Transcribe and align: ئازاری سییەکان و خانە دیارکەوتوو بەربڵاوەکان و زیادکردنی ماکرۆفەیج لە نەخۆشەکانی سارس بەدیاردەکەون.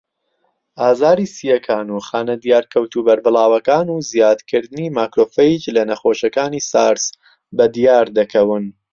ئازاری 0.81 1.27
سییەکان 1.35 1.85
و 1.91 1.97
خانە 2.07 2.35
دیارکەوتوو 2.45 3.05
بەربڵاوەکان 3.07 3.87
و 3.91 3.95
زیادکردنی 4.11 4.93
ماکرۆفەیج 4.97 5.61
لە 5.75 5.83
نەخۆشەکانی 5.89 6.65
سارس 6.71 7.05
بەدیاردەکەون. 7.57 8.65